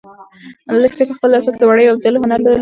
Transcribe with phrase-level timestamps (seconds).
[0.81, 2.59] لښتې په خپلو لاسو کې د وړیو د اوبدلو هنر درلود.